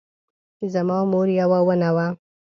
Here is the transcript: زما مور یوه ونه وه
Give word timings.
زما 0.73 0.99
مور 1.11 1.27
یوه 1.39 1.59
ونه 1.67 1.89
وه 1.95 2.07